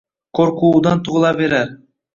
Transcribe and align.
Qoʻrquvidan 0.39 1.05
tugʻilaverar. 1.11 1.75